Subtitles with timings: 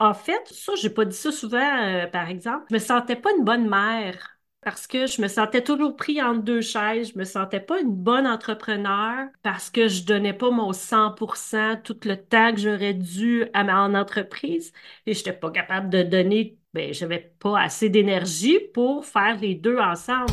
[0.00, 2.64] En fait, ça, j'ai pas dit ça souvent, euh, par exemple.
[2.70, 6.42] Je me sentais pas une bonne mère parce que je me sentais toujours pris entre
[6.42, 7.12] deux chaises.
[7.12, 11.98] Je me sentais pas une bonne entrepreneur parce que je donnais pas mon 100% tout
[12.04, 14.72] le temps que j'aurais dû à ma en entreprise
[15.04, 19.78] et j'étais pas capable de donner, ben, j'avais pas assez d'énergie pour faire les deux
[19.78, 20.32] ensemble.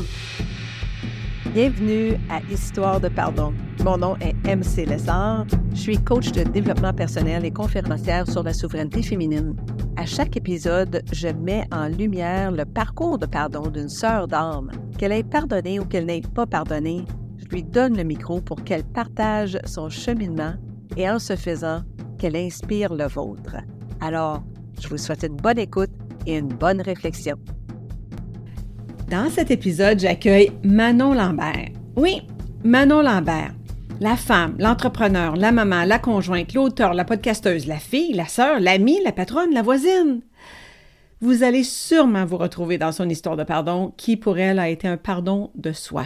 [1.47, 3.53] Bienvenue à Histoire de pardon.
[3.87, 5.45] Mon nom est MC Lessard.
[5.73, 9.55] Je suis coach de développement personnel et conférencière sur la souveraineté féminine.
[9.95, 14.71] À chaque épisode, je mets en lumière le parcours de pardon d'une sœur d'âme.
[14.97, 17.05] Qu'elle ait pardonné ou qu'elle n'ait pas pardonné,
[17.37, 20.55] je lui donne le micro pour qu'elle partage son cheminement
[20.97, 21.79] et en se faisant,
[22.19, 23.55] qu'elle inspire le vôtre.
[24.01, 24.43] Alors,
[24.81, 25.91] je vous souhaite une bonne écoute
[26.25, 27.37] et une bonne réflexion.
[29.09, 31.69] Dans cet épisode, j'accueille Manon Lambert.
[31.95, 32.27] Oui,
[32.65, 33.56] Manon Lambert.
[33.99, 38.99] La femme, l'entrepreneur, la maman, la conjointe, l'auteur, la podcasteuse, la fille, la sœur, l'amie,
[39.03, 40.21] la patronne, la voisine.
[41.19, 44.87] Vous allez sûrement vous retrouver dans son histoire de pardon qui pour elle a été
[44.87, 46.05] un pardon de soi.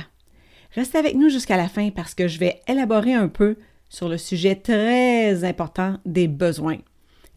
[0.74, 3.58] Restez avec nous jusqu'à la fin parce que je vais élaborer un peu
[3.90, 6.78] sur le sujet très important des besoins.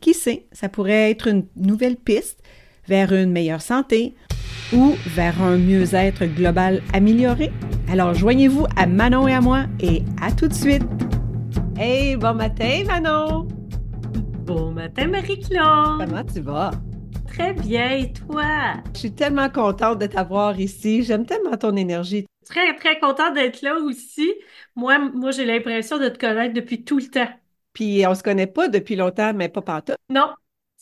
[0.01, 2.45] Qui sait, ça pourrait être une nouvelle piste
[2.87, 4.15] vers une meilleure santé,
[4.73, 7.53] ou vers un mieux-être global amélioré?
[7.91, 10.83] Alors joignez-vous à Manon et à moi et à tout de suite.
[11.77, 13.49] Hey, bon matin Manon!
[14.47, 16.07] Bon matin Marie-Claude!
[16.09, 16.71] Comment tu vas?
[17.27, 18.75] Très bien, et toi?
[18.95, 21.03] Je suis tellement contente de t'avoir ici.
[21.03, 22.27] J'aime tellement ton énergie.
[22.47, 24.33] Très, très contente d'être là aussi.
[24.77, 27.29] Moi, moi j'ai l'impression de te connaître depuis tout le temps.
[27.73, 29.95] Puis on se connaît pas depuis longtemps, mais pas partout.
[30.09, 30.33] Non,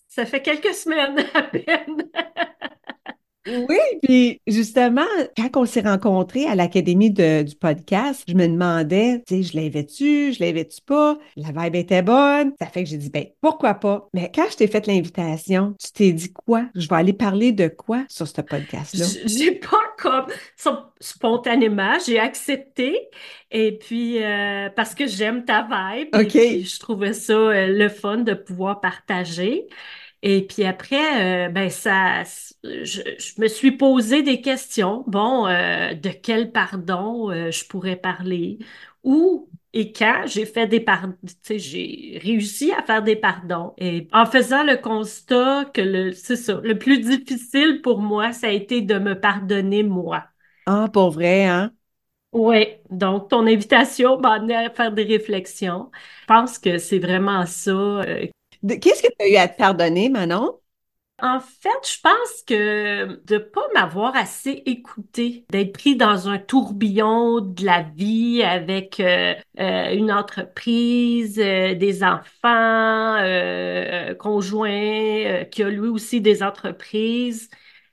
[0.08, 2.10] ça fait quelques semaines à peine.
[3.46, 9.36] Oui, puis justement, quand on s'est rencontrés à l'Académie du podcast, je me demandais, tu
[9.36, 11.18] sais, je l'avais-tu, je l'avais-tu pas?
[11.36, 12.52] La vibe était bonne.
[12.60, 14.08] Ça fait que j'ai dit, ben, pourquoi pas?
[14.14, 16.66] Mais quand je t'ai fait l'invitation, tu t'es dit quoi?
[16.74, 19.06] Je vais aller parler de quoi sur ce podcast-là?
[19.26, 20.26] J'ai pas comme
[21.00, 23.08] spontanément, j'ai accepté.
[23.50, 26.08] Et puis, euh, parce que j'aime ta vibe.
[26.14, 26.36] OK.
[26.36, 29.66] Et je trouvais ça euh, le fun de pouvoir partager.
[30.22, 32.22] Et puis après, euh, ben ça,
[32.62, 35.02] je, me suis posé des questions.
[35.08, 38.58] Bon, euh, de quel pardon euh, je pourrais parler?
[39.02, 41.16] Où et quand j'ai fait des pardons,
[41.50, 43.74] j'ai réussi à faire des pardons.
[43.78, 48.46] Et en faisant le constat que le, c'est ça, le plus difficile pour moi, ça
[48.48, 50.24] a été de me pardonner moi.
[50.66, 51.72] Ah, pour vrai, hein?
[52.32, 55.90] Oui, donc ton invitation m'a amené à faire des réflexions.
[56.22, 58.04] Je pense que c'est vraiment ça
[58.68, 60.58] Qu'est-ce que tu as eu à te pardonner, Manon?
[61.20, 67.40] En fait, je pense que de pas m'avoir assez écouté, d'être pris dans un tourbillon
[67.40, 73.18] de la vie avec euh, euh, une entreprise, euh, des enfants,
[74.18, 77.48] conjoints, qui a lui aussi des entreprises,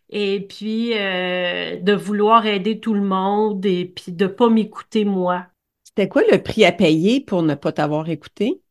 [0.09, 5.45] et puis de vouloir aider tout le monde et puis de pas m'écouter moi.
[5.83, 8.61] C'était quoi le prix à payer pour ne pas t'avoir écouté?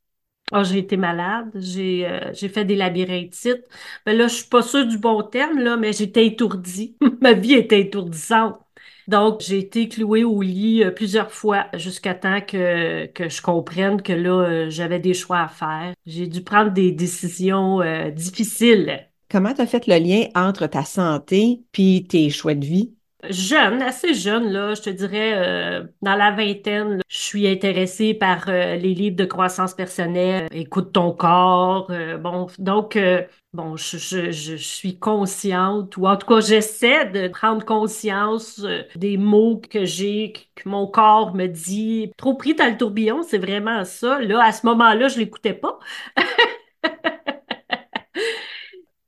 [0.53, 3.65] Oh, j'ai été malade, j'ai euh, j'ai fait des labyrinthites.
[4.07, 6.97] Mais ben là, je suis pas sûre du bon terme, là, mais j'étais étourdie.
[7.21, 8.59] Ma vie était étourdissante.
[9.09, 14.01] Donc, j'ai été clouée au lit euh, plusieurs fois jusqu'à temps que, que je comprenne
[14.03, 15.93] que là, euh, j'avais des choix à faire.
[16.07, 19.07] J'ai dû prendre des décisions difficiles.
[19.31, 22.95] Comment tu as fait le lien entre ta santé puis tes choix de vie?
[23.29, 28.49] Jeune, assez jeune, là, je te dirais, euh, dans la vingtaine, je suis intéressée par
[28.49, 32.97] euh, les livres de croissance personnelle, écoute ton corps, euh, bon, donc,
[33.53, 38.65] bon, je, je, je, suis consciente, ou en tout cas, j'essaie de prendre conscience
[38.95, 42.13] des mots que j'ai, que mon corps me dit.
[42.17, 44.21] Trop pris dans le tourbillon, c'est vraiment ça.
[44.21, 45.81] Là, à ce moment-là, je l'écoutais pas.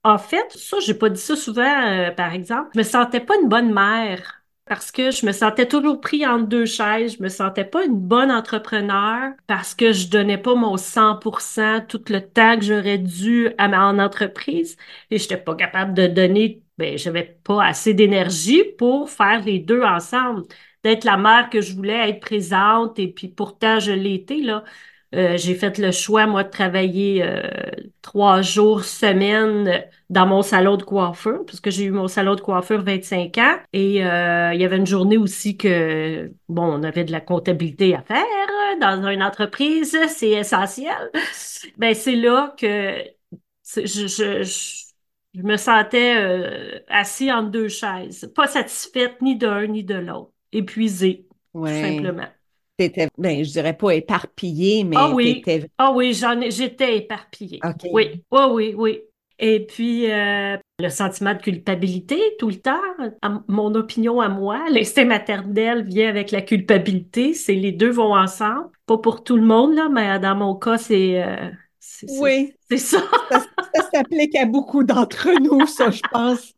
[0.03, 2.71] En fait, ça, j'ai pas dit ça souvent, euh, par exemple.
[2.75, 6.47] Je me sentais pas une bonne mère parce que je me sentais toujours pris entre
[6.47, 7.17] deux chaises.
[7.19, 12.03] Je me sentais pas une bonne entrepreneur parce que je donnais pas mon 100% tout
[12.09, 14.77] le temps que j'aurais dû à ma en entreprise
[15.11, 19.83] et j'étais pas capable de donner, ben, j'avais pas assez d'énergie pour faire les deux
[19.83, 20.45] ensemble.
[20.83, 24.65] D'être la mère que je voulais être présente et puis pourtant je été, là.
[25.15, 27.43] Euh, j'ai fait le choix, moi, de travailler euh,
[28.01, 32.41] trois jours semaine dans mon salon de coiffeur, parce que j'ai eu mon salon de
[32.41, 33.57] coiffeur 25 ans.
[33.73, 37.95] Et euh, il y avait une journée aussi que, bon, on avait de la comptabilité
[37.95, 38.25] à faire
[38.81, 41.11] dans une entreprise, c'est essentiel.
[41.77, 43.03] Ben, c'est là que
[43.77, 49.95] je, je, je, me sentais assis entre deux chaises, pas satisfaite ni d'un ni de
[49.95, 52.29] l'autre, épuisée, tout simplement.
[52.81, 55.45] T'étais, ben, je dirais pas éparpillée, mais ah oui.
[55.77, 57.61] Ah oui, j'en j'étais éparpillée.
[57.93, 59.01] Oui, oui, oui, oui.
[59.39, 62.81] Et puis, euh, le sentiment de culpabilité tout le temps.
[63.21, 67.35] À mon opinion à moi, l'instinct maternel vient avec la culpabilité.
[67.35, 68.71] C'est les deux vont ensemble.
[68.87, 71.23] Pas pour tout le monde, là, mais dans mon cas, c'est...
[71.23, 73.03] euh, c'est- Oui, c'est ça.
[73.31, 73.41] ça,
[73.75, 76.55] ça s'applique à beaucoup d'entre nous, ça, je pense.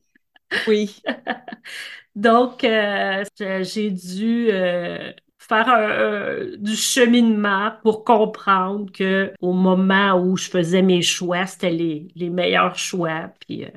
[0.66, 1.02] Oui.
[2.14, 3.24] Donc, euh,
[3.62, 5.12] j'ai dû euh,
[5.54, 11.46] faire un- un- du cheminement pour comprendre que au moment où je faisais mes choix,
[11.46, 13.30] c'était les, les meilleurs choix.
[13.46, 13.68] Puis, euh,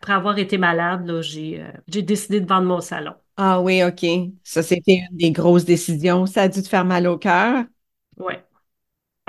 [0.00, 3.14] après avoir été malade, là, j'ai euh, j'ai décidé de vendre mon salon.
[3.36, 4.04] Ah oui, OK.
[4.44, 6.26] Ça, c'était une des grosses décisions.
[6.26, 7.64] Ça a dû te faire mal au cœur.
[8.18, 8.44] Ouais.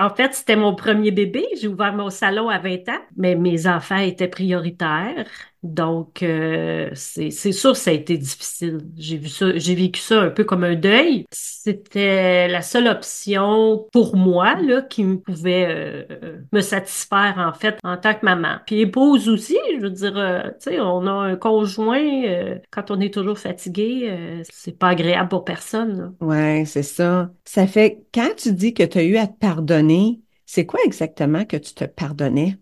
[0.00, 1.46] En fait, c'était mon premier bébé.
[1.60, 5.28] J'ai ouvert mon salon à 20 ans, mais mes enfants étaient prioritaires.
[5.62, 8.80] Donc, euh, c'est, sûr, ça a été difficile.
[8.96, 11.24] J'ai vu ça, j'ai vécu ça un peu comme un deuil.
[11.30, 17.78] C'était la seule option pour moi, là, qui me pouvait euh, me satisfaire, en fait,
[17.84, 18.56] en tant que maman.
[18.66, 22.90] Puis épouse aussi, je veux dire, euh, tu sais, on a un conjoint, euh, quand
[22.90, 26.26] on est toujours fatigué, c'est pas agréable pour personne, là.
[26.26, 27.30] Ouais, c'est ça.
[27.44, 31.44] Ça fait, quand tu dis que tu as eu à te pardonner, c'est quoi exactement
[31.44, 32.58] que tu te pardonnais?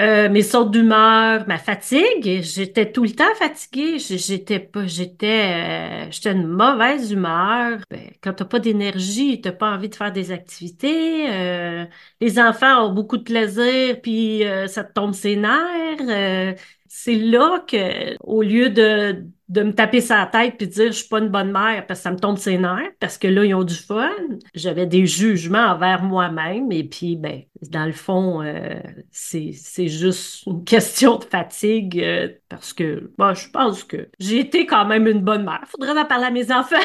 [0.00, 3.98] Euh, mes sautes d'humeur, ma fatigue, j'étais tout le temps fatiguée.
[3.98, 7.80] J'étais pas, j'étais, euh, j'étais une mauvaise humeur.
[7.90, 11.28] Ben, quand t'as pas d'énergie, t'as pas envie de faire des activités.
[11.32, 11.84] euh,
[12.20, 15.98] les enfants ont beaucoup de plaisir, puis euh, ça te tombe ses nerfs.
[16.08, 16.54] euh,
[16.86, 21.08] c'est là que, au lieu de de me taper sa tête puis dire je suis
[21.08, 23.54] pas une bonne mère parce que ça me tombe ses nerfs, parce que là ils
[23.54, 24.10] ont du fun,
[24.54, 28.80] j'avais des jugements envers moi-même et puis ben dans le fond euh,
[29.10, 34.40] c'est, c'est juste une question de fatigue euh, parce que bon, je pense que j'ai
[34.40, 35.64] été quand même une bonne mère.
[35.68, 36.76] Faudrait en parler à mes enfants.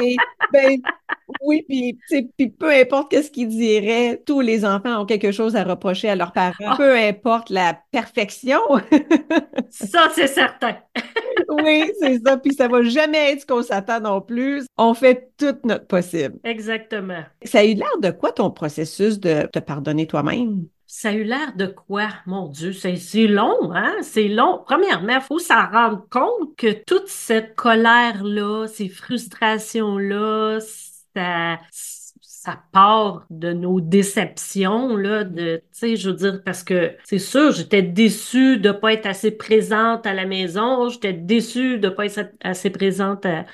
[0.00, 0.16] Oui,
[0.52, 0.76] ben,
[1.40, 5.32] oui, puis, tu sais, puis peu importe qu'est-ce qu'ils diraient, tous les enfants ont quelque
[5.32, 6.74] chose à reprocher à leurs parents, Ah.
[6.76, 8.60] peu importe la perfection.
[9.70, 10.76] Ça, c'est certain.
[11.48, 14.64] Oui, c'est ça, puis ça va jamais être ce qu'on s'attend non plus.
[14.78, 16.38] On fait tout notre possible.
[16.44, 17.24] Exactement.
[17.42, 20.66] Ça a eu l'air de quoi ton processus de te pardonner toi-même?
[20.98, 22.08] Ça a eu l'air de quoi?
[22.24, 22.96] Mon Dieu, c'est
[23.26, 23.96] long, hein?
[24.00, 24.62] C'est long.
[24.64, 30.58] Premièrement, il faut s'en rendre compte que toute cette colère-là, ces frustrations-là,
[31.14, 31.60] ça,
[32.22, 37.18] ça part de nos déceptions, là, de, tu sais, je veux dire, parce que c'est
[37.18, 42.06] sûr, j'étais déçue de pas être assez présente à la maison, j'étais déçue de pas
[42.06, 43.44] être assez présente à-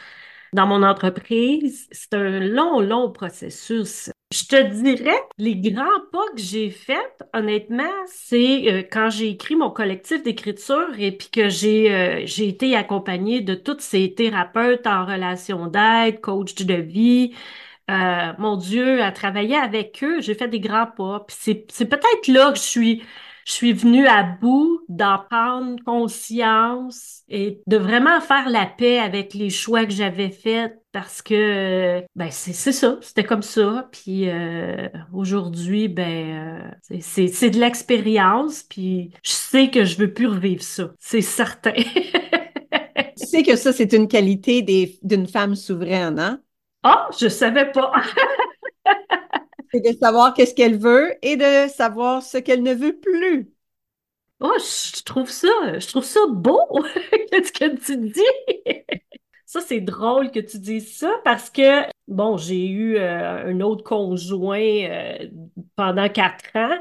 [0.52, 1.88] dans mon entreprise.
[1.92, 4.11] C'est un long, long processus.
[4.32, 6.96] Je te dirais, les grands pas que j'ai faits,
[7.34, 12.48] honnêtement, c'est euh, quand j'ai écrit mon collectif d'écriture et puis que j'ai euh, j'ai
[12.48, 17.34] été accompagnée de tous ces thérapeutes en relation d'aide, coach de vie.
[17.90, 21.26] Euh, mon Dieu, à travailler avec eux, j'ai fait des grands pas.
[21.28, 23.02] C'est peut-être là que je suis
[23.46, 29.34] je suis venue à bout d'en prendre conscience et de vraiment faire la paix avec
[29.34, 33.88] les choix que j'avais faits parce que ben c'est c'est ça, c'était comme ça.
[33.92, 38.62] Puis euh, aujourd'hui, ben euh, c'est de l'expérience.
[38.64, 41.72] Puis je sais que je veux plus revivre ça, c'est certain.
[43.16, 46.40] Tu sais que ça, c'est une qualité des- d'une femme souveraine, hein?
[46.82, 47.92] Ah, je savais pas.
[49.72, 53.50] C'est de savoir qu'est-ce qu'elle veut et de savoir ce qu'elle ne veut plus.
[54.40, 56.60] Oh, je trouve ça, je trouve ça beau,
[57.30, 58.20] qu'est-ce que tu dis?
[59.46, 63.84] Ça, c'est drôle que tu dises ça parce que, bon, j'ai eu euh, un autre
[63.84, 65.28] conjoint euh,
[65.76, 66.78] pendant quatre ans.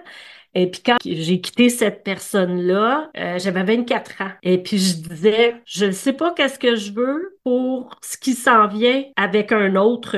[0.53, 4.31] Et puis quand j'ai quitté cette personne-là, euh, j'avais 24 ans.
[4.43, 8.33] Et puis je disais, je ne sais pas qu'est-ce que je veux pour ce qui
[8.33, 10.17] s'en vient avec un autre,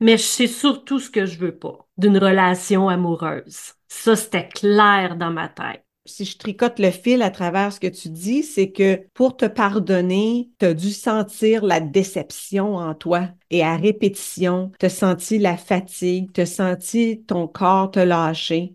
[0.00, 3.74] mais je sais surtout ce que je veux pas d'une relation amoureuse.
[3.88, 5.84] Ça, c'était clair dans ma tête.
[6.06, 9.44] Si je tricote le fil à travers ce que tu dis, c'est que pour te
[9.44, 15.38] pardonner, tu as dû sentir la déception en toi et à répétition, tu as senti
[15.38, 18.74] la fatigue, tu as senti ton corps te lâcher.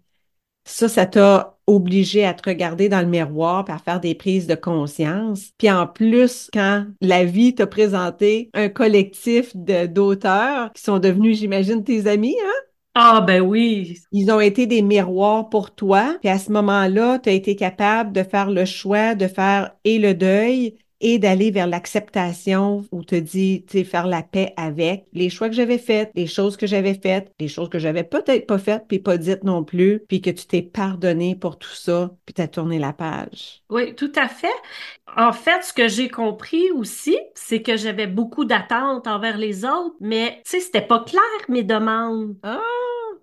[0.66, 4.48] Ça, ça t'a obligé à te regarder dans le miroir et à faire des prises
[4.48, 5.52] de conscience.
[5.58, 11.84] Puis en plus, quand la vie t'a présenté un collectif d'auteurs qui sont devenus, j'imagine,
[11.84, 12.62] tes amis, hein?
[12.98, 16.18] Ah ben oui, Ils ont été des miroirs pour toi.
[16.22, 20.00] Puis à ce moment-là, tu as été capable de faire le choix de faire et
[20.00, 25.06] le deuil et d'aller vers l'acceptation où tu dis, tu sais, faire la paix avec
[25.14, 28.48] les choix que j'avais faits, les choses que j'avais faites, les choses que j'avais peut-être
[28.48, 32.12] pas faites puis pas dites non plus, puis que tu t'es pardonné pour tout ça,
[32.26, 33.62] puis tu as tourné la page.
[33.70, 34.48] oui, tout à fait.
[35.16, 39.96] En fait, ce que j'ai compris aussi, c'est que j'avais beaucoup d'attentes envers les autres,
[40.00, 42.36] mais tu sais, c'était pas clair mes demandes.
[42.42, 42.60] Ah,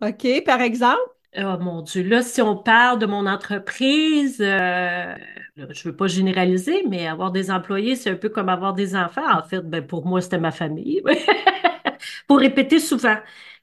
[0.03, 1.01] OK, par exemple?
[1.39, 5.15] Oh mon Dieu, là, si on parle de mon entreprise, euh,
[5.57, 9.39] je veux pas généraliser, mais avoir des employés, c'est un peu comme avoir des enfants.
[9.39, 11.03] En fait, ben, pour moi, c'était ma famille.
[12.27, 13.17] Pour répéter souvent.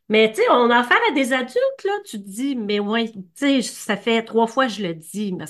[0.10, 1.92] Mais tu sais, on a affaire à des adultes, là.
[2.06, 5.34] Tu te dis, mais ouais, tu sais, ça fait trois fois que je le dis,
[5.34, 5.46] mais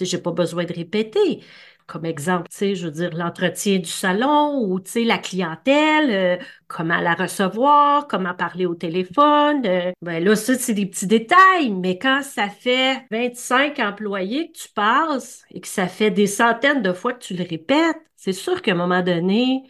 [0.00, 1.42] j'ai pas besoin de répéter
[1.86, 6.10] comme exemple, tu sais, je veux dire, l'entretien du salon ou, tu sais, la clientèle,
[6.10, 9.62] euh, comment la recevoir, comment parler au téléphone.
[9.66, 14.58] Euh, ben là, ça, c'est des petits détails, mais quand ça fait 25 employés que
[14.58, 18.32] tu passes et que ça fait des centaines de fois que tu le répètes, c'est
[18.32, 19.64] sûr qu'à un moment donné,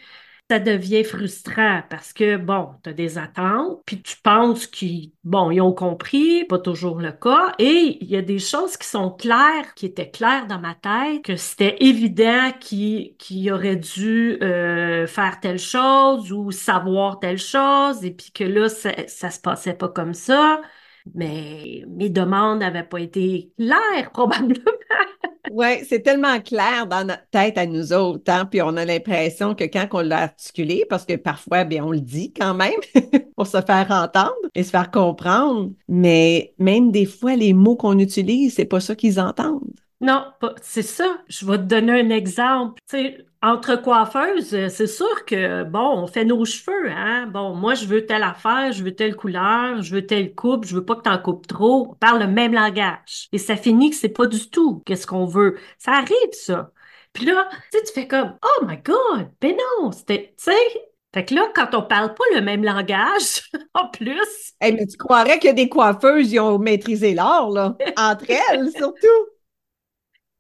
[0.51, 5.51] ça devient frustrant parce que, bon, tu as des attentes, puis tu penses qu'ils, bon,
[5.51, 9.11] ils ont compris, pas toujours le cas, et il y a des choses qui sont
[9.11, 15.07] claires, qui étaient claires dans ma tête, que c'était évident qu'ils qu auraient dû euh,
[15.07, 19.75] faire telle chose ou savoir telle chose, et puis que là, ça, ça se passait
[19.75, 20.61] pas comme ça.
[21.15, 24.71] Mais mes demandes n'avaient pas été claires, probablement.
[25.51, 29.55] Oui, c'est tellement clair dans notre tête à nous autres, hein, puis on a l'impression
[29.55, 32.73] que quand on l'a articulé, parce que parfois, bien, on le dit quand même
[33.37, 37.99] pour se faire entendre et se faire comprendre, mais même des fois, les mots qu'on
[37.99, 39.84] utilise, c'est pas ça qu'ils entendent.
[40.05, 40.27] Non,
[40.61, 41.17] c'est ça.
[41.29, 42.79] Je vais te donner un exemple.
[43.43, 47.27] Entre coiffeuses, euh, c'est sûr que, bon, on fait nos cheveux, hein.
[47.27, 50.75] Bon, moi, je veux telle affaire, je veux telle couleur, je veux telle coupe, je
[50.77, 51.89] veux pas que t'en coupes trop.
[51.91, 53.29] On parle le même langage.
[53.33, 55.59] Et ça finit que c'est pas du tout qu'est-ce qu'on veut.
[55.79, 56.71] Ça arrive, ça.
[57.15, 60.53] Puis là, tu tu fais comme, oh my God, ben non, c'était, tu sais,
[61.15, 64.53] fait que là, quand on parle pas le même langage, en plus.
[64.61, 67.77] Hey, mais tu croirais que des coiffeuses, ils ont maîtrisé l'art, là.
[67.97, 69.34] Entre elles, surtout.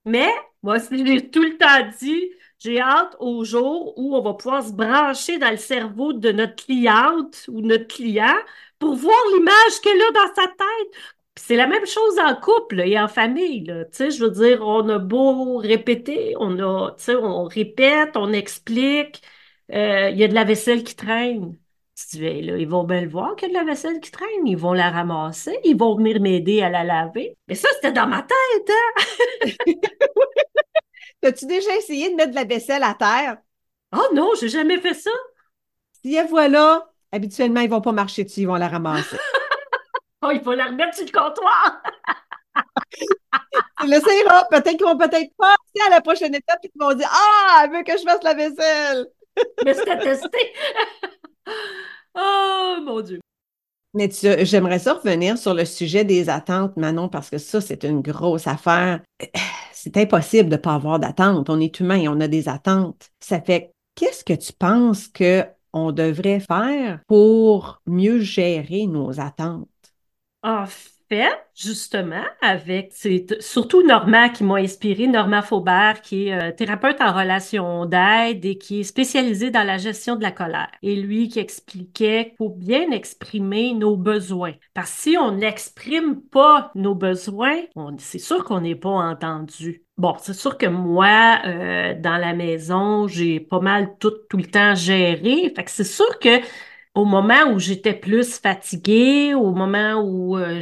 [0.04, 0.28] Mais,
[0.62, 4.72] moi, j'ai tout le temps dit, j'ai hâte au jour où on va pouvoir se
[4.72, 8.34] brancher dans le cerveau de notre cliente ou notre client
[8.78, 10.94] pour voir l'image qu'elle a dans sa tête.
[11.36, 13.64] C'est la même chose en couple et en famille.
[13.98, 19.22] Je veux dire, on a beau répéter, on a, on répète, on explique.
[19.72, 21.58] Euh, il y a de la vaisselle qui traîne.
[22.10, 24.46] Tu là, ils vont bien le voir qu'il y a de la vaisselle qui traîne.
[24.46, 25.58] Ils vont la ramasser.
[25.64, 27.36] Ils vont venir m'aider à la laver.
[27.48, 29.02] Mais ça, c'était dans ma tête, hein?
[31.24, 33.38] As-tu déjà essayé de mettre de la vaisselle à terre?
[33.92, 35.10] Oh non, j'ai jamais fait ça.
[36.02, 39.16] Si elle voilà, habituellement, ils vont pas marcher dessus, ils vont la ramasser.
[40.22, 41.82] oh, il faut la remettre sur le comptoir.
[43.80, 44.44] tu l'essayeras.
[44.50, 47.70] Peut-être qu'ils vont peut-être passer à la prochaine étape et qu'ils vont dire Ah, elle
[47.70, 49.06] veut que je fasse la vaisselle.
[49.64, 50.52] Mais c'était testé.
[52.14, 53.20] oh mon Dieu.
[53.94, 54.10] Mais
[54.44, 58.48] j'aimerais ça revenir sur le sujet des attentes, Manon, parce que ça, c'est une grosse
[58.48, 59.00] affaire
[59.84, 61.50] c'est impossible de ne pas avoir d'attente.
[61.50, 63.10] On est humain et on a des attentes.
[63.20, 69.68] Ça fait qu'est-ce que tu penses qu'on devrait faire pour mieux gérer nos attentes?
[70.42, 70.64] En
[71.08, 77.00] fait, justement, avec, c'est surtout Norma qui m'a inspiré, Norma Faubert, qui est euh, thérapeute
[77.00, 80.70] en relation d'aide et qui est spécialisée dans la gestion de la colère.
[80.82, 84.54] Et lui qui expliquait qu'il faut bien exprimer nos besoins.
[84.74, 87.62] Parce que si on n'exprime pas nos besoins,
[87.98, 89.84] c'est sûr qu'on n'est pas entendu.
[89.96, 94.46] Bon, c'est sûr que moi, euh, dans la maison, j'ai pas mal tout, tout le
[94.46, 95.52] temps géré.
[95.54, 96.40] Fait que c'est sûr que
[96.94, 100.60] au moment où j'étais plus fatiguée, au moment où euh,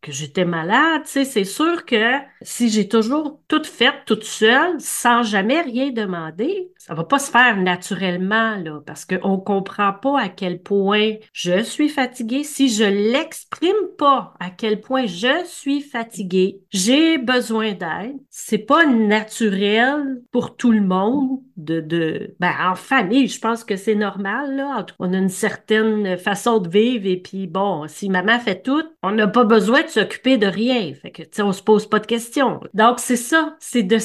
[0.00, 5.60] que j'étais malade, c'est sûr que si j'ai toujours tout fait toute seule, sans jamais
[5.60, 10.62] rien demander, ça va pas se faire naturellement, là, parce qu'on comprend pas à quel
[10.62, 12.44] point je suis fatiguée.
[12.44, 18.16] Si je l'exprime pas à quel point je suis fatiguée, j'ai besoin d'aide.
[18.30, 23.76] C'est pas naturel pour tout le monde de, de, ben, en famille, je pense que
[23.76, 24.86] c'est normal, là.
[24.98, 29.12] On a une certaine façon de vivre et puis bon, si maman fait tout, on
[29.12, 30.92] n'a pas besoin de s'occuper de rien.
[30.94, 32.60] Fait que, tu sais, on se pose pas de questions.
[32.74, 33.98] Donc, c'est ça, c'est de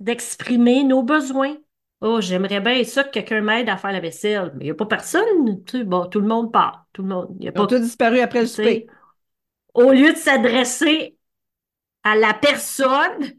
[0.00, 1.56] d'exprimer nos besoins.
[2.02, 4.52] Oh, j'aimerais bien ça que quelqu'un m'aide à faire la vaisselle.
[4.56, 5.64] Mais il n'y a pas personne.
[5.64, 6.86] Tu sais, bon, tout le monde part.
[6.92, 7.36] Tout le monde.
[7.40, 8.86] Y a pas, tout disparu après le souper.
[9.74, 11.16] Au lieu de s'adresser
[12.02, 13.32] à la personne,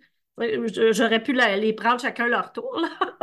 [0.92, 2.80] j'aurais pu les prendre chacun leur tour.
[2.82, 3.23] Là.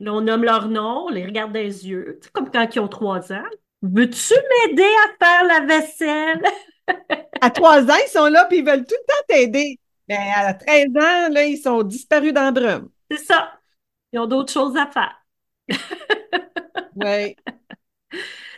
[0.00, 2.88] Là, on nomme leur nom, on les regarde dans les yeux, comme quand ils ont
[2.88, 3.44] trois ans.
[3.82, 6.42] Veux-tu m'aider à faire la vaisselle?
[7.40, 9.78] à trois ans, ils sont là puis ils veulent tout le temps t'aider.
[10.08, 12.90] Mais à 13 ans, là, ils sont disparus dans le brume.
[13.10, 13.60] C'est ça.
[14.12, 15.24] Ils ont d'autres choses à faire.
[16.96, 17.36] oui.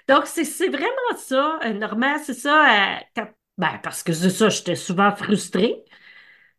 [0.08, 1.58] Donc, c'est vraiment ça.
[1.64, 2.96] Euh, Normand, c'est ça.
[3.18, 3.24] Euh,
[3.58, 5.84] ben, parce que c'est ça, j'étais souvent frustrée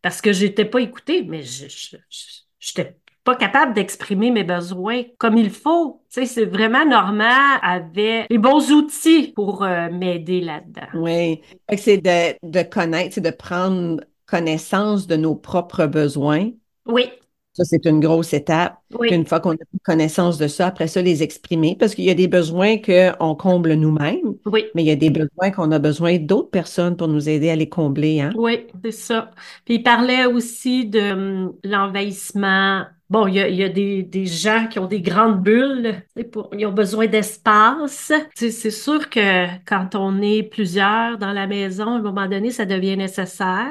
[0.00, 5.50] parce que je n'étais pas écoutée, mais j'étais pas capable d'exprimer mes besoins comme il
[5.50, 6.02] faut.
[6.10, 10.86] Tu sais, c'est vraiment Normand avait les bons outils pour euh, m'aider là-dedans.
[10.94, 11.40] Oui,
[11.76, 16.50] c'est de, de connaître, c'est de prendre connaissance de nos propres besoins.
[16.86, 17.10] Oui.
[17.54, 18.78] Ça, c'est une grosse étape.
[18.98, 19.08] Oui.
[19.12, 22.14] Une fois qu'on a connaissance de ça, après ça, les exprimer, parce qu'il y a
[22.14, 24.64] des besoins qu'on comble nous-mêmes, Oui.
[24.74, 27.56] mais il y a des besoins qu'on a besoin d'autres personnes pour nous aider à
[27.56, 28.20] les combler.
[28.20, 28.32] Hein?
[28.36, 29.30] Oui, c'est ça.
[29.64, 32.86] Puis il parlait aussi de hum, l'envahissement.
[33.10, 36.02] Bon, il y a, il y a des, des gens qui ont des grandes bulles,
[36.32, 38.10] pour- ils ont besoin d'espace.
[38.34, 42.64] C'est sûr que quand on est plusieurs dans la maison, à un moment donné, ça
[42.64, 43.68] devient nécessaire.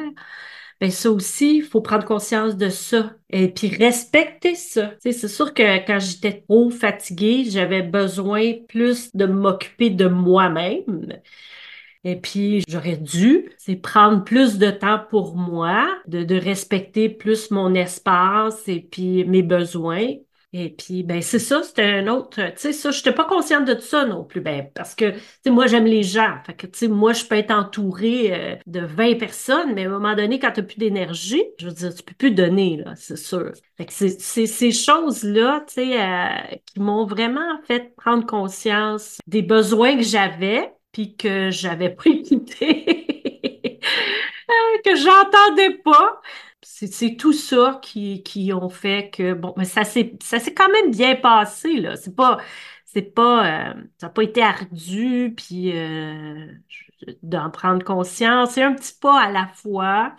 [0.84, 4.92] Ben ça aussi, il faut prendre conscience de ça et puis respecter ça.
[5.00, 11.22] C'est sûr que quand j'étais trop fatiguée, j'avais besoin plus de m'occuper de moi-même.
[12.04, 17.50] Et puis, j'aurais dû, c'est prendre plus de temps pour moi, de, de respecter plus
[17.50, 20.10] mon espace et puis mes besoins.
[20.56, 23.66] Et puis, ben, c'est ça, c'était un autre, tu sais, ça, je n'étais pas consciente
[23.66, 26.38] de ça non plus, ben, parce que, tu sais, moi, j'aime les gens.
[26.46, 29.88] Fait que, tu sais, moi, je peux être entourée euh, de 20 personnes, mais à
[29.88, 32.78] un moment donné, quand tu n'as plus d'énergie, je veux dire, tu peux plus donner,
[32.78, 33.52] là, c'est sûr.
[33.78, 34.10] Fait que c'est
[34.46, 40.72] ces choses-là, tu sais, euh, qui m'ont vraiment fait prendre conscience des besoins que j'avais,
[40.92, 43.08] puis que j'avais écouté,
[44.50, 46.22] euh, que j'entendais pas.
[46.64, 50.18] C'est tout ça qui, qui ont fait que, bon, mais ça s'est
[50.56, 51.96] quand même bien passé, là.
[51.98, 52.40] C'est pas,
[52.86, 56.48] c'est pas, euh, ça n'a pas été ardu, puis euh,
[57.24, 58.52] d'en prendre conscience.
[58.52, 60.16] C'est un petit pas à la fois.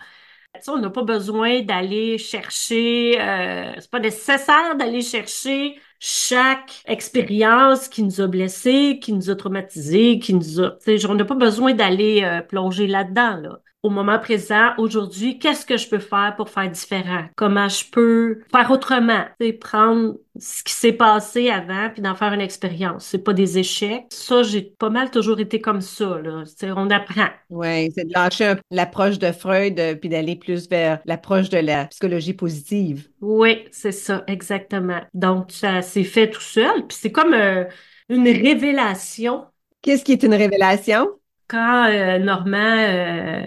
[0.67, 8.03] On n'a pas besoin d'aller chercher, euh, c'est pas nécessaire d'aller chercher chaque expérience qui
[8.03, 10.77] nous a blessés, qui nous a traumatisés, qui nous a,
[11.09, 13.59] on n'a pas besoin d'aller euh, plonger là-dedans, là.
[13.85, 17.25] Au moment présent, aujourd'hui, qu'est-ce que je peux faire pour faire différent?
[17.35, 19.25] Comment je peux faire autrement?
[19.39, 23.05] Sais, prendre ce qui s'est passé avant puis d'en faire une expérience.
[23.05, 24.05] C'est pas des échecs.
[24.09, 26.45] Ça, j'ai pas mal toujours été comme ça, là.
[26.75, 27.27] On apprend.
[27.51, 31.85] Oui, c'est de lâcher l'approche de Freud euh, puis d'aller plus vers l'approche de la
[31.85, 33.07] psychologie positive.
[33.21, 35.01] Oui, c'est ça, exactement.
[35.13, 36.87] Donc, ça s'est fait tout seul.
[36.87, 37.65] Puis c'est comme euh,
[38.09, 39.45] une révélation
[39.85, 41.09] Qu'est-ce qui est une révélation?
[41.47, 43.43] Quand euh, Normand euh,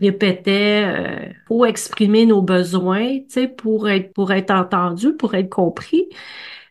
[0.00, 3.18] répétait euh, faut exprimer nos besoins,
[3.56, 6.08] pour être pour être entendu, pour être compris.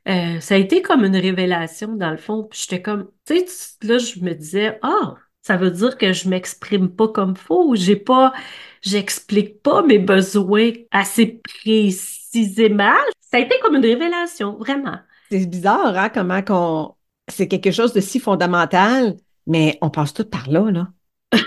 [0.08, 2.50] Euh, ça a été comme une révélation dans le fond.
[2.52, 6.90] J'étais comme, tu sais, là je me disais, ah, ça veut dire que je m'exprime
[6.90, 8.34] pas comme faut, j'ai pas,
[8.82, 12.96] j'explique pas mes besoins assez précisément.
[13.20, 14.98] Ça a été comme une révélation, vraiment.
[15.30, 16.96] C'est bizarre, hein, comment qu'on...
[17.28, 19.16] C'est quelque chose de si fondamental,
[19.48, 20.88] mais on passe tout par là, là.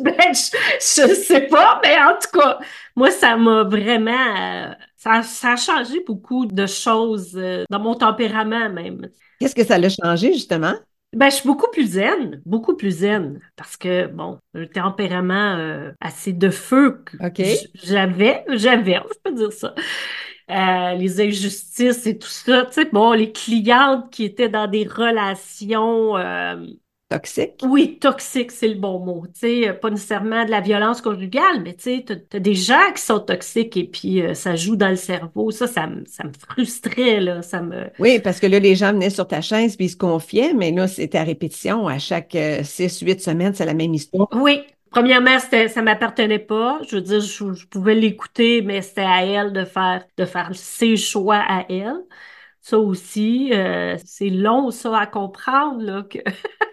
[0.00, 2.60] Ben, je, sais pas, mais en tout cas,
[2.96, 7.94] moi, ça m'a vraiment, euh, ça, ça a changé beaucoup de choses euh, dans mon
[7.94, 9.08] tempérament même.
[9.38, 10.74] Qu'est-ce que ça l'a changé, justement?
[11.12, 15.90] Ben, je suis beaucoup plus zen, beaucoup plus zen, parce que, bon, un tempérament euh,
[16.00, 17.18] assez de feu que
[17.74, 19.74] j'avais, j'avais, je peux dire ça.
[20.50, 24.86] Euh, les injustices et tout ça, tu sais, bon, les clientes qui étaient dans des
[24.86, 26.66] relations, euh,
[27.12, 27.60] Toxique?
[27.62, 31.62] oui, toxiques, c'est le bon mot, tu sais, euh, pas nécessairement de la violence conjugale,
[31.62, 34.76] mais tu sais, t'as, t'as des gens qui sont toxiques et puis euh, ça joue
[34.76, 37.90] dans le cerveau, ça, ça me, ça me frustrait, là, ça me...
[37.98, 40.70] Oui, parce que là, les gens venaient sur ta chaise puis ils se confiaient, mais
[40.70, 41.86] là, c'était à répétition.
[41.86, 44.28] À chaque euh, six, huit semaines, c'est la même histoire.
[44.32, 46.80] Oui, premièrement, ça m'appartenait pas.
[46.88, 50.50] Je veux dire, je, je pouvais l'écouter, mais c'était à elle de faire, de faire
[50.54, 52.00] ses choix à elle.
[52.62, 56.18] Ça aussi, euh, c'est long, ça, à comprendre, là, que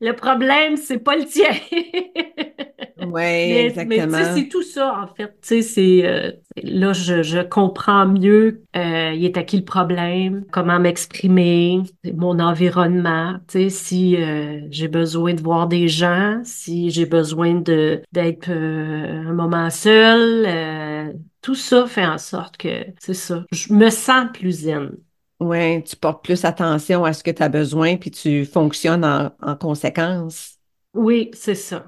[0.00, 1.50] le problème, c'est pas le tien.
[3.00, 4.34] Oui, Mais, mais tu sais, exactement.
[4.34, 5.28] c'est tout ça, en fait.
[5.40, 6.32] Tu sais, c'est, euh,
[6.62, 11.82] là, je, je comprends mieux, euh, il est à qui le problème, comment m'exprimer,
[12.14, 13.34] mon environnement.
[13.48, 18.50] Tu sais, si euh, j'ai besoin de voir des gens, si j'ai besoin de d'être
[18.50, 23.90] euh, un moment seul, euh, tout ça fait en sorte que, c'est ça, je me
[23.90, 24.90] sens plus zen.
[25.40, 29.30] Oui, tu portes plus attention à ce que tu as besoin puis tu fonctionnes en,
[29.40, 30.58] en conséquence.
[30.94, 31.84] Oui, c'est ça.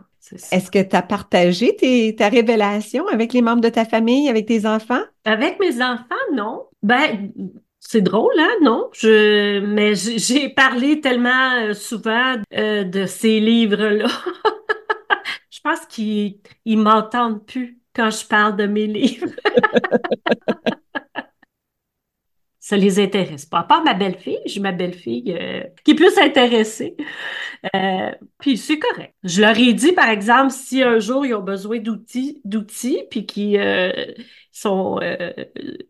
[0.53, 4.47] Est-ce que tu as partagé tes, ta révélation avec les membres de ta famille, avec
[4.47, 5.01] tes enfants?
[5.25, 6.67] Avec mes enfants, non.
[6.83, 7.33] Ben,
[7.81, 8.89] c'est drôle, hein, non?
[8.93, 14.07] Je, mais j'ai j'ai parlé tellement euh, souvent euh, de ces livres-là.
[15.51, 19.29] Je pense qu'ils ils m'entendent plus quand je parle de mes livres.
[22.71, 23.61] ça les intéresse pas.
[23.61, 26.97] À part ma belle-fille, j'ai ma belle-fille euh, qui est plus intéressée.
[27.77, 29.15] Euh, puis c'est correct.
[29.25, 33.27] Je leur ai dit, par exemple, si un jour ils ont besoin d'outils, d'outils, puis
[33.27, 33.93] qui euh,
[34.53, 35.01] sont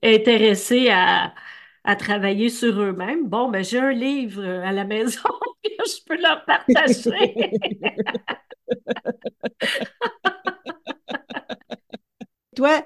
[0.02, 1.34] intéressés à,
[1.84, 5.20] à travailler sur eux-mêmes, bon, ben j'ai un livre à la maison
[5.64, 7.52] que je peux leur partager.
[12.56, 12.84] Toi,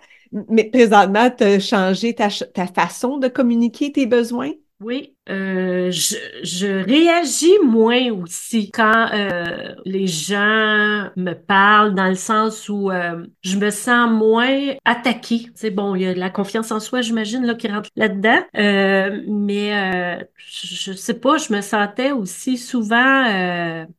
[0.49, 4.53] mais présentement, tu as changé ta, ta façon de communiquer tes besoins?
[4.85, 12.17] Oui, euh, je, je, réagis moins aussi quand euh, les gens me parlent dans le
[12.17, 15.47] sens où euh, je me sens moins attaquée.
[15.55, 18.43] C'est bon, il y a la confiance en soi, j'imagine, là, qui rentre là-dedans.
[18.59, 23.25] Euh, mais je, je, sais pas, je me sentais aussi souvent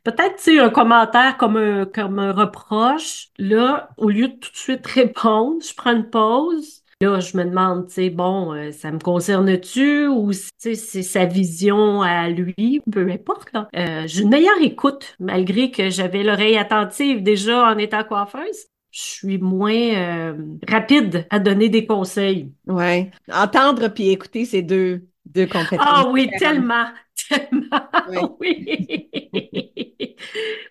[0.03, 3.29] peut-être, tu sais, un commentaire comme un, comme un reproche.
[3.39, 7.43] Là, au lieu de tout de suite répondre, je prends une pause Là, je me
[7.43, 13.11] demande, tu sais, bon, euh, ça me concerne-tu ou c'est sa vision à lui, peu
[13.11, 13.67] importe, là.
[13.75, 18.67] Euh, j'ai une meilleure écoute, malgré que j'avais l'oreille attentive déjà en étant coiffeuse.
[18.91, 20.37] Je suis moins euh,
[20.69, 22.53] rapide à donner des conseils.
[22.65, 23.11] Ouais.
[23.29, 25.85] Entendre puis écouter, ces deux, deux compétences.
[25.85, 26.85] Ah oui, tellement,
[27.29, 27.89] tellement.
[28.39, 29.09] Oui.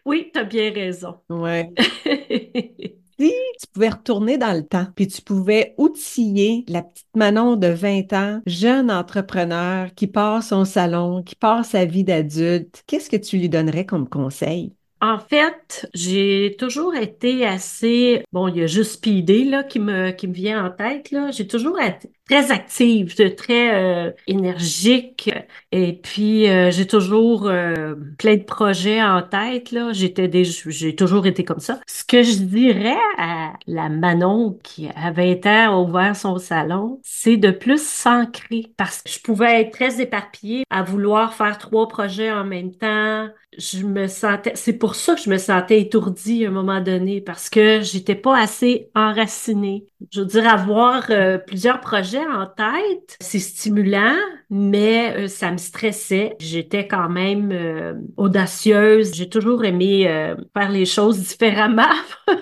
[0.06, 1.16] oui, tu as bien raison.
[1.28, 1.70] Ouais.
[3.18, 7.68] Si tu pouvais retourner dans le temps, puis tu pouvais outiller la petite Manon de
[7.68, 13.16] 20 ans, jeune entrepreneur qui part son salon, qui part sa vie d'adulte, qu'est-ce que
[13.16, 14.74] tu lui donnerais comme conseil?
[15.00, 20.12] En fait, j'ai toujours été assez, bon, il y a juste Speedy là qui me
[20.12, 21.30] qui me vient en tête là.
[21.30, 25.30] J'ai toujours été très active, très euh, énergique
[25.72, 29.92] et puis euh, j'ai toujours euh, plein de projets en tête là.
[29.92, 31.80] J'étais j'ai toujours été comme ça.
[31.86, 37.00] Ce que je dirais à la Manon qui à 20 ans a ouvert son salon,
[37.02, 41.88] c'est de plus s'ancrer parce que je pouvais être très éparpillée à vouloir faire trois
[41.88, 43.28] projets en même temps.
[43.56, 47.20] Je me sentais, c'est pour ça que je me sentais étourdie à un moment donné
[47.20, 49.86] parce que j'étais pas assez enracinée.
[50.10, 51.10] Je veux dire, avoir
[51.46, 53.16] plusieurs projets en tête.
[53.20, 54.16] C'est stimulant,
[54.50, 56.36] mais euh, ça me stressait.
[56.38, 59.12] J'étais quand même euh, audacieuse.
[59.14, 61.82] J'ai toujours aimé euh, faire les choses différemment.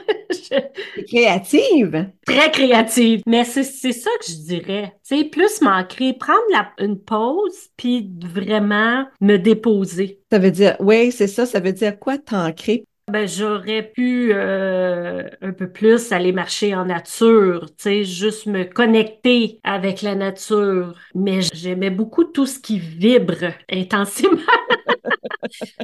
[1.09, 2.11] Créative.
[2.27, 3.22] Très créative.
[3.27, 4.92] Mais c'est ça que je dirais.
[5.03, 10.20] Sais, plus m'ancrer, prendre la, une pause, puis vraiment me déposer.
[10.31, 11.46] Ça veut dire, oui, c'est ça.
[11.46, 12.85] Ça veut dire quoi t'ancrer?
[13.12, 18.64] Ben, j'aurais pu euh, un peu plus aller marcher en nature, tu sais, juste me
[18.64, 20.94] connecter avec la nature.
[21.14, 24.40] Mais j'aimais beaucoup tout ce qui vibre intensément.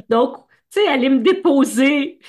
[0.09, 0.37] Donc,
[0.71, 2.19] tu sais, aller me déposer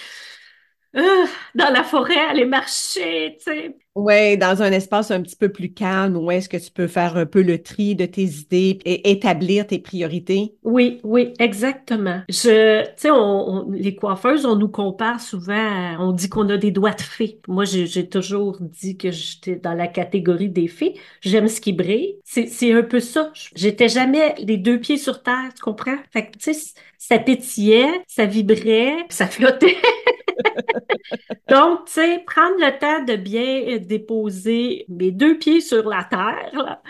[0.96, 3.76] euh, dans la forêt, aller marcher, tu sais.
[3.96, 7.16] Oui, dans un espace un petit peu plus calme où est-ce que tu peux faire
[7.16, 10.54] un peu le tri de tes idées et établir tes priorités?
[10.62, 12.22] Oui, oui, exactement.
[12.28, 16.92] Je, tu sais, les coiffeuses, on nous compare souvent, on dit qu'on a des doigts
[16.92, 17.40] de fée.
[17.48, 20.94] Moi, j'ai toujours dit que j'étais dans la catégorie des fées.
[21.20, 22.16] J'aime ce qui brille.
[22.24, 23.32] C'est un peu ça.
[23.56, 25.96] J'étais jamais les deux pieds sur terre, tu comprends?
[26.12, 29.76] Fait que, tu sais, ça pétillait, ça vibrait, ça flottait.
[31.48, 36.81] Donc, tu sais, prendre le temps de bien déposer mes deux pieds sur la terre,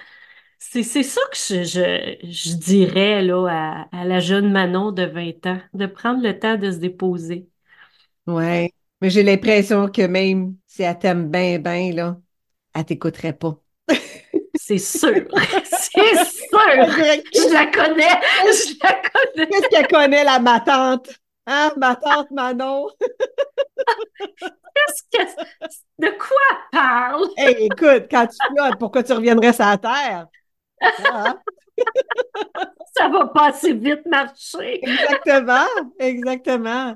[0.58, 5.86] c'est ça que je, je, dirais là, à, la jeune Manon de 20 ans, de
[5.86, 7.48] prendre le temps de se déposer.
[8.26, 12.18] Oui, mais j'ai l'impression que même si elle t'aime bien, bien, là,
[12.74, 13.58] elle t'écouterait pas.
[14.54, 15.26] C'est sûr.
[15.64, 16.60] C'est sûr.
[17.32, 18.04] Je la connais.
[18.44, 19.46] Je la connais.
[19.48, 20.60] Qu'est-ce qu'elle connaît, la ma
[21.46, 22.88] Hein, ma tante Manon?
[24.38, 25.22] Qu'est-ce que.
[25.98, 27.28] De quoi parle?
[27.36, 30.26] Hey, écoute, quand tu flottes, pourquoi tu reviendrais sur la terre?
[30.82, 31.38] Hein?
[32.94, 34.80] Ça va pas assez vite marcher.
[34.82, 35.66] Exactement,
[35.98, 36.94] exactement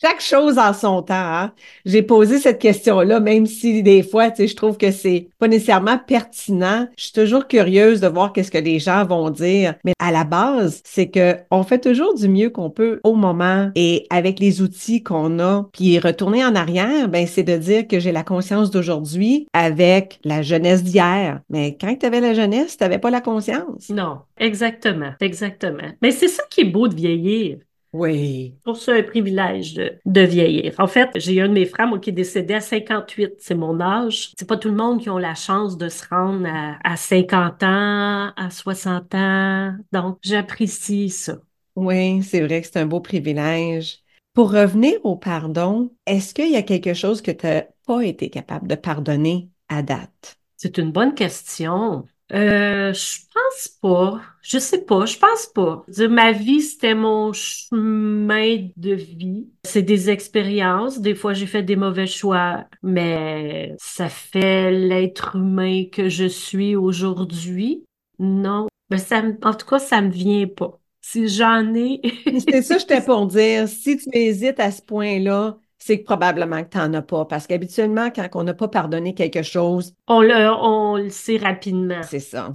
[0.00, 1.14] chaque chose en son temps.
[1.14, 1.52] Hein?
[1.84, 5.48] J'ai posé cette question-là, même si des fois, tu sais, je trouve que c'est pas
[5.48, 6.88] nécessairement pertinent.
[6.96, 9.74] Je suis toujours curieuse de voir qu'est-ce que les gens vont dire.
[9.84, 13.70] Mais à la base, c'est que on fait toujours du mieux qu'on peut au moment
[13.74, 15.68] et avec les outils qu'on a.
[15.72, 20.42] Puis retourner en arrière, ben c'est de dire que j'ai la conscience d'aujourd'hui avec la
[20.42, 21.40] jeunesse d'hier.
[21.50, 23.90] Mais quand tu avais la jeunesse, tu n'avais pas la conscience.
[23.90, 25.90] Non, exactement, exactement.
[26.00, 27.58] Mais c'est ça qui est beau de vieillir.
[27.92, 28.54] Oui.
[28.64, 30.74] Pour ça, un privilège de, vieillir.
[30.78, 33.34] En fait, j'ai un de mes frères, moi, qui est décédé à 58.
[33.38, 34.32] C'est mon âge.
[34.38, 36.46] C'est pas tout le monde qui a la chance de se rendre
[36.84, 39.74] à, 50 ans, à 60 ans.
[39.92, 41.38] Donc, j'apprécie ça.
[41.74, 43.98] Oui, c'est vrai que c'est un beau privilège.
[44.34, 48.30] Pour revenir au pardon, est-ce qu'il y a quelque chose que tu n'as pas été
[48.30, 50.36] capable de pardonner à date?
[50.56, 52.04] C'est une bonne question.
[52.32, 54.20] Euh, je pense pas.
[54.42, 55.04] Je sais pas.
[55.06, 55.84] Je pense pas.
[55.88, 59.48] Dire, ma vie, c'était mon chemin de vie.
[59.64, 61.00] C'est des expériences.
[61.00, 66.76] Des fois, j'ai fait des mauvais choix, mais ça fait l'être humain que je suis
[66.76, 67.84] aujourd'hui.
[68.18, 68.68] Non.
[68.90, 70.78] Mais ça, me- en tout cas, ça me vient pas.
[71.00, 72.00] Si j'en ai,
[72.48, 73.66] C'est ça, je t'ai pour dire.
[73.68, 77.24] Si tu hésites à ce point-là, c'est que probablement que tu n'en as pas.
[77.24, 82.02] Parce qu'habituellement, quand on n'a pas pardonné quelque chose, on le, on le sait rapidement.
[82.02, 82.52] c'est ça.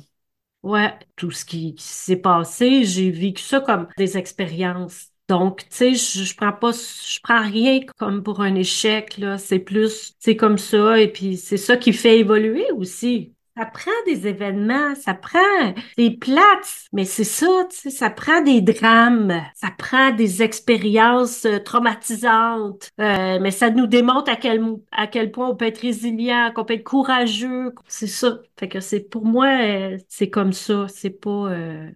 [0.64, 5.10] Ouais, tout ce qui, qui s'est passé, j'ai vécu ça comme des expériences.
[5.28, 9.38] Donc, tu sais, je, je prends pas, je prends rien comme pour un échec, là.
[9.38, 13.35] C'est plus, c'est comme ça, et puis c'est ça qui fait évoluer aussi.
[13.58, 18.42] Ça prend des événements, ça prend des plates, mais c'est ça, tu sais, ça prend
[18.42, 24.62] des drames, ça prend des expériences euh, traumatisantes, euh, mais ça nous démontre à quel,
[24.92, 27.74] à quel point on peut être résilient, qu'on peut être courageux.
[27.88, 28.40] C'est ça.
[28.60, 30.88] Fait que c'est pour moi, euh, c'est comme ça.
[30.90, 31.50] C'est pas,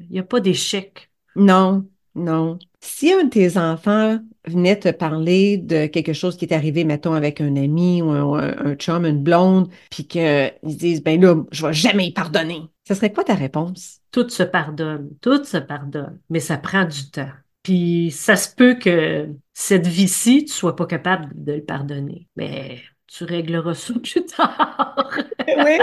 [0.09, 1.11] il y a pas d'échec.
[1.35, 2.59] Non, non.
[2.81, 7.13] Si un de tes enfants venait te parler de quelque chose qui est arrivé, mettons,
[7.13, 11.65] avec un ami ou un, un- chum, une blonde, puis qu'ils disent, ben là, je
[11.65, 13.99] vais jamais y pardonner, ce serait quoi ta réponse?
[14.11, 17.29] Tout se pardonne, tout se pardonne, mais ça prend du temps.
[17.63, 22.79] Puis ça se peut que cette vie-ci, tu sois pas capable de le pardonner, mais
[23.11, 25.17] tu régleras ça plus tard.
[25.47, 25.77] Oui.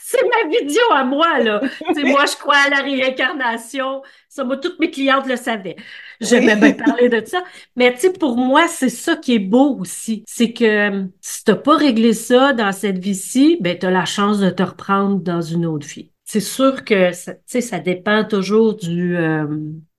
[0.00, 1.60] C'est ma vidéo à moi, là.
[1.88, 4.02] Tu sais, moi, je crois à la réincarnation.
[4.28, 5.76] Ça, moi, toutes mes clientes le savaient.
[6.20, 7.42] J'aimais bien parler de ça.
[7.76, 10.24] Mais, tu sais, pour moi, c'est ça qui est beau aussi.
[10.26, 14.38] C'est que euh, si t'as pas réglé ça dans cette vie-ci, ben, t'as la chance
[14.38, 16.10] de te reprendre dans une autre vie.
[16.24, 19.46] C'est sûr que, ça, tu sais, ça dépend toujours du, euh,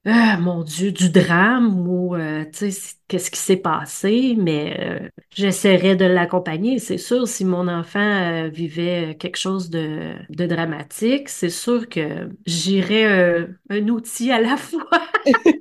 [0.07, 4.77] ah, mon Dieu, du drame ou, euh, tu sais, c- qu'est-ce qui s'est passé, mais
[4.79, 6.77] euh, j'essaierais de l'accompagner.
[6.77, 12.29] C'est sûr, si mon enfant euh, vivait quelque chose de, de dramatique, c'est sûr que
[12.45, 14.87] j'irais euh, un outil à la fois,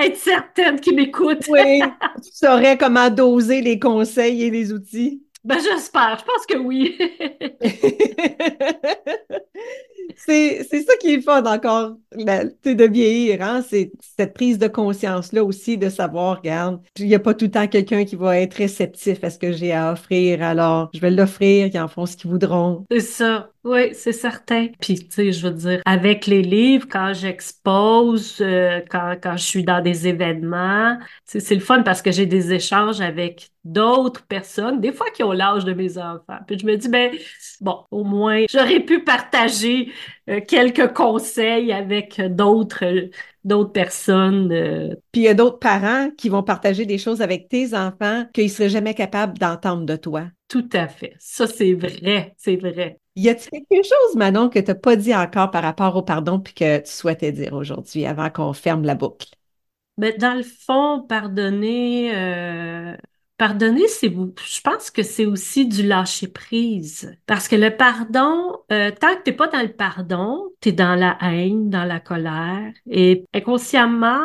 [0.00, 1.44] être certaine qu'il m'écoute.
[1.48, 1.82] Oui,
[2.22, 5.22] tu saurais comment doser les conseils et les outils.
[5.44, 6.18] Ben, j'espère.
[6.18, 6.98] Je pense que oui.
[10.16, 11.96] C'est, ça qui est fun encore,
[12.64, 13.62] sais, de vieillir, hein?
[13.68, 17.50] C'est cette prise de conscience-là aussi de savoir, regarde, il n'y a pas tout le
[17.50, 21.10] temps quelqu'un qui va être réceptif à ce que j'ai à offrir, alors je vais
[21.10, 22.86] l'offrir, ils en font ce qu'ils voudront.
[22.90, 23.50] C'est ça.
[23.64, 24.68] Oui, c'est certain.
[24.80, 29.42] Puis, tu sais, je veux dire, avec les livres, quand j'expose, euh, quand, quand je
[29.42, 34.80] suis dans des événements, c'est le fun parce que j'ai des échanges avec d'autres personnes,
[34.80, 36.38] des fois qui ont l'âge de mes enfants.
[36.46, 37.12] Puis je me dis, ben,
[37.60, 39.92] bon, au moins, j'aurais pu partager
[40.46, 43.10] quelques conseils avec d'autres, euh,
[43.44, 44.52] d'autres personnes.
[44.52, 44.94] euh.
[45.12, 48.44] Puis il y a d'autres parents qui vont partager des choses avec tes enfants qu'ils
[48.44, 50.26] ne seraient jamais capables d'entendre de toi.
[50.48, 51.14] tout à fait.
[51.18, 52.34] Ça, c'est vrai.
[52.38, 53.00] C'est vrai.
[53.16, 56.40] Y a-t-il quelque chose, Manon, que tu n'as pas dit encore par rapport au pardon
[56.40, 59.28] puis que tu souhaitais dire aujourd'hui avant qu'on ferme la boucle?
[59.96, 62.96] Mais dans le fond, pardonner, euh,
[63.38, 67.16] pardonner, c'est, je pense que c'est aussi du lâcher prise.
[67.26, 71.16] Parce que le pardon, euh, tant que t'es pas dans le pardon, t'es dans la
[71.22, 74.20] haine, dans la colère, et inconsciemment,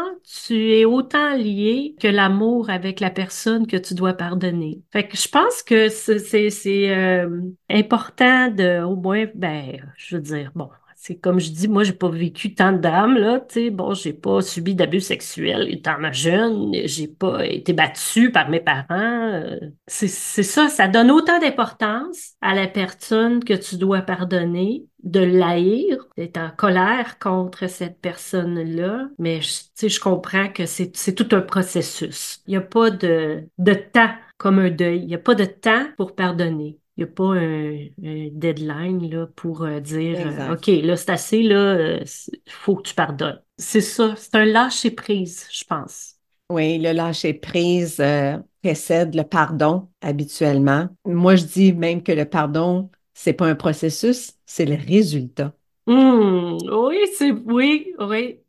[0.45, 4.81] tu es autant lié que l'amour avec la personne que tu dois pardonner.
[4.91, 10.51] Fait que je pense que c'est, euh, important de, au moins, ben, je veux dire,
[10.55, 10.69] bon.
[11.05, 13.71] C'est comme je dis, moi, j'ai pas vécu tant de drames, là, tu.
[13.71, 18.85] Bon, j'ai pas subi d'abus sexuels étant jeune, j'ai pas été battue par mes parents.
[18.89, 25.19] euh, C'est, ça, ça donne autant d'importance à la personne que tu dois pardonner, de
[25.19, 29.09] l'haïr, d'être en colère contre cette personne-là.
[29.19, 29.41] Mais,
[29.77, 32.41] tu je comprends que c'est, tout un processus.
[32.47, 34.99] Il y a pas de, de temps comme un deuil.
[35.03, 36.79] Il y a pas de temps pour pardonner.
[36.95, 40.53] Il n'y a pas un, un deadline là, pour euh, dire euh.
[40.53, 43.41] OK, là, c'est assez, là, il faut que tu pardonnes.
[43.57, 46.15] C'est ça, c'est un lâcher-prise, je pense.
[46.49, 50.87] Oui, le lâcher prise euh, précède le pardon habituellement.
[51.05, 55.53] Moi, je dis même que le pardon, c'est pas un processus, c'est le résultat.
[55.87, 58.39] Hum, oui, c'est oui, oui.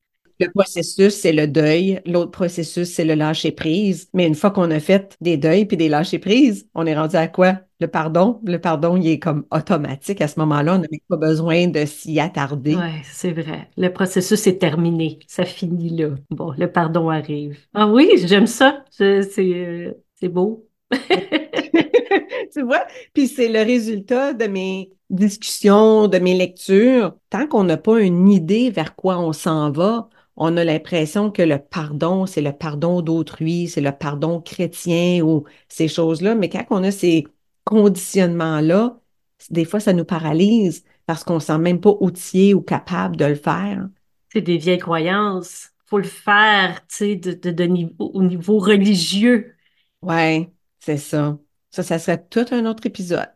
[0.41, 2.01] Le processus, c'est le deuil.
[2.07, 4.09] L'autre processus, c'est le lâcher prise.
[4.13, 7.17] Mais une fois qu'on a fait des deuils puis des lâcher prises, on est rendu
[7.17, 7.61] à quoi?
[7.85, 8.41] Le pardon.
[8.47, 10.77] Le pardon, il est comme automatique à ce moment-là.
[10.77, 12.77] On n'a pas besoin de s'y attarder.
[12.77, 13.69] Ouais, c'est vrai.
[13.77, 15.19] Le processus est terminé.
[15.27, 16.15] Ça finit là.
[16.31, 17.59] Bon, le pardon arrive.
[17.75, 18.83] Ah oui, j'aime ça.
[19.03, 19.23] Euh,
[20.15, 20.67] c'est beau.
[22.55, 22.87] tu vois?
[23.13, 27.15] Puis c'est le résultat de mes discussions, de mes lectures.
[27.29, 31.43] Tant qu'on n'a pas une idée vers quoi on s'en va, on a l'impression que
[31.43, 36.35] le pardon, c'est le pardon d'autrui, c'est le pardon chrétien ou ces choses-là.
[36.35, 37.25] Mais quand on a ces
[37.65, 38.99] conditionnements-là,
[39.51, 43.27] des fois, ça nous paralyse parce qu'on ne sent même pas outillé ou capable de
[43.27, 43.89] le faire.
[44.33, 45.71] C'est des vieilles croyances.
[45.87, 49.55] faut le faire, tu sais, de, de, niveau, au niveau religieux.
[50.03, 50.51] Ouais,
[50.81, 51.39] c'est ça.
[51.71, 53.29] Ça, ça serait tout un autre épisode.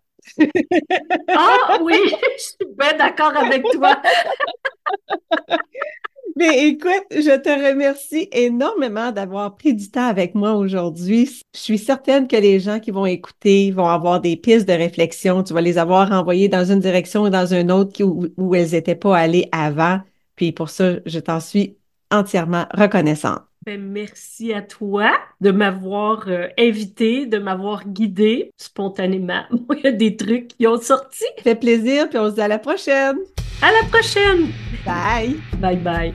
[1.28, 1.98] ah oui,
[2.38, 4.00] je suis bien d'accord avec toi.
[6.38, 11.28] Mais écoute, je te remercie énormément d'avoir pris du temps avec moi aujourd'hui.
[11.52, 15.42] Je suis certaine que les gens qui vont écouter vont avoir des pistes de réflexion.
[15.42, 18.70] Tu vas les avoir envoyées dans une direction ou dans une autre où, où elles
[18.70, 19.98] n'étaient pas allées avant.
[20.36, 21.76] Puis pour ça, je t'en suis
[22.12, 23.40] entièrement reconnaissante.
[23.66, 29.42] Ben, merci à toi de m'avoir euh, invité, de m'avoir guidé spontanément.
[29.76, 31.24] Il y a des trucs qui ont sorti.
[31.38, 33.16] Ça fait plaisir, puis on se dit à la prochaine.
[33.60, 34.52] À la prochaine.
[34.84, 35.36] Bye.
[35.58, 36.14] Bye bye.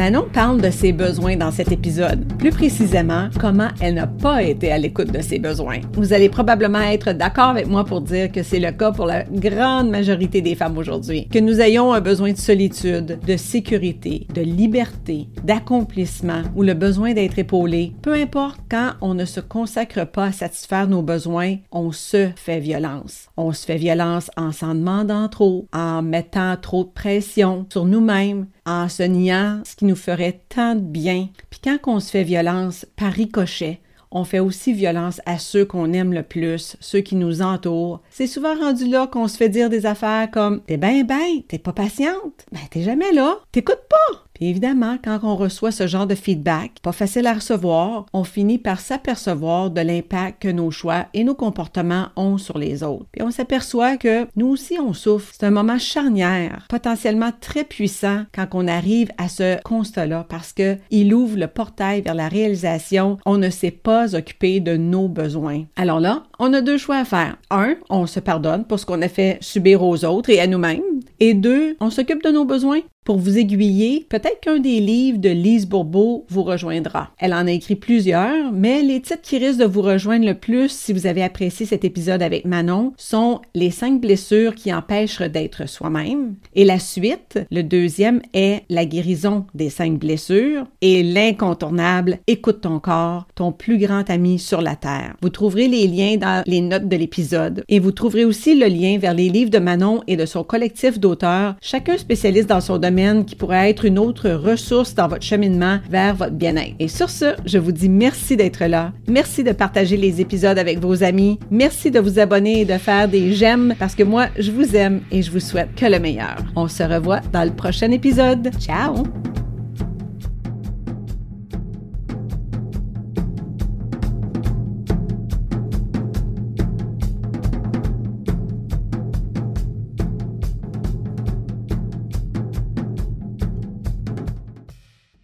[0.00, 4.72] Manon parle de ses besoins dans cet épisode, plus précisément comment elle n'a pas été
[4.72, 5.80] à l'écoute de ses besoins.
[5.92, 9.24] Vous allez probablement être d'accord avec moi pour dire que c'est le cas pour la
[9.24, 14.40] grande majorité des femmes aujourd'hui, que nous ayons un besoin de solitude, de sécurité, de
[14.40, 17.92] liberté, d'accomplissement ou le besoin d'être épaulé.
[18.00, 22.60] Peu importe quand on ne se consacre pas à satisfaire nos besoins, on se fait
[22.60, 23.28] violence.
[23.36, 28.46] On se fait violence en s'en demandant trop, en mettant trop de pression sur nous-mêmes,
[28.66, 31.28] en se niant ce qui nous ferait tant de bien.
[31.50, 35.92] Puis quand on se fait violence par ricochet, on fait aussi violence à ceux qu'on
[35.92, 38.02] aime le plus, ceux qui nous entourent.
[38.10, 41.58] C'est souvent rendu là qu'on se fait dire des affaires comme T'es bien bête, t'es
[41.58, 46.14] pas patiente, ben t'es jamais là, t'écoutes pas évidemment, quand on reçoit ce genre de
[46.14, 51.24] feedback, pas facile à recevoir, on finit par s'apercevoir de l'impact que nos choix et
[51.24, 53.06] nos comportements ont sur les autres.
[53.16, 55.32] Et on s'aperçoit que nous aussi on souffre.
[55.32, 60.76] C'est un moment charnière, potentiellement très puissant quand on arrive à ce constat-là parce que
[60.90, 63.18] il ouvre le portail vers la réalisation.
[63.26, 65.64] On ne s'est pas occupé de nos besoins.
[65.76, 67.36] Alors là, on a deux choix à faire.
[67.50, 70.82] Un, on se pardonne pour ce qu'on a fait subir aux autres et à nous-mêmes.
[71.18, 75.30] Et deux, on s'occupe de nos besoins pour vous aiguiller, peut-être qu'un des livres de
[75.30, 77.10] Lise Bourbeau vous rejoindra.
[77.18, 80.70] Elle en a écrit plusieurs, mais les titres qui risquent de vous rejoindre le plus
[80.70, 85.68] si vous avez apprécié cet épisode avec Manon sont Les cinq blessures qui empêchent d'être
[85.68, 86.34] soi-même.
[86.54, 90.66] Et la suite, le deuxième est La guérison des cinq blessures.
[90.80, 95.16] Et l'incontournable, Écoute ton corps, ton plus grand ami sur la Terre.
[95.22, 97.64] Vous trouverez les liens dans les notes de l'épisode.
[97.68, 100.98] Et vous trouverez aussi le lien vers les livres de Manon et de son collectif
[100.98, 105.78] d'auteurs, chacun spécialiste dans son domaine qui pourrait être une autre ressource dans votre cheminement
[105.90, 106.74] vers votre bien-être.
[106.78, 108.92] Et sur ce, je vous dis merci d'être là.
[109.08, 111.38] Merci de partager les épisodes avec vos amis.
[111.50, 115.00] Merci de vous abonner et de faire des j'aime parce que moi, je vous aime
[115.10, 116.36] et je vous souhaite que le meilleur.
[116.56, 118.50] On se revoit dans le prochain épisode.
[118.58, 119.04] Ciao!